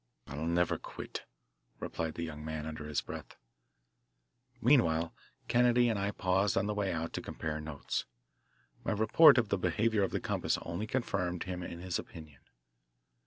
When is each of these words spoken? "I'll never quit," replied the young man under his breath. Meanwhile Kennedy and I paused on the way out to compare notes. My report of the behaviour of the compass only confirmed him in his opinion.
"I'll 0.25 0.47
never 0.47 0.79
quit," 0.79 1.25
replied 1.79 2.15
the 2.15 2.23
young 2.23 2.43
man 2.43 2.65
under 2.65 2.87
his 2.87 3.01
breath. 3.01 3.35
Meanwhile 4.59 5.13
Kennedy 5.47 5.89
and 5.89 5.99
I 5.99 6.09
paused 6.09 6.57
on 6.57 6.65
the 6.65 6.73
way 6.73 6.91
out 6.91 7.13
to 7.13 7.21
compare 7.21 7.61
notes. 7.61 8.05
My 8.83 8.93
report 8.93 9.37
of 9.37 9.49
the 9.49 9.59
behaviour 9.59 10.01
of 10.01 10.09
the 10.09 10.19
compass 10.19 10.57
only 10.63 10.87
confirmed 10.87 11.43
him 11.43 11.61
in 11.61 11.81
his 11.81 11.99
opinion. 11.99 12.41